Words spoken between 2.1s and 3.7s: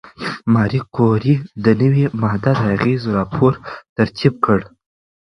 ماده د اغېزو راپور